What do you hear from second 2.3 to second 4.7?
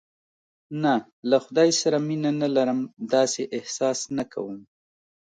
نه لرم، داسې احساس نه کوم.